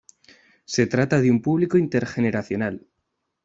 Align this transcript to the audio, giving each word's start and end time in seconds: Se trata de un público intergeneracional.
Se 0.65 0.87
trata 0.87 1.21
de 1.21 1.29
un 1.29 1.43
público 1.43 1.77
intergeneracional. 1.77 2.87